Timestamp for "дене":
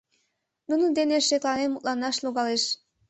0.97-1.17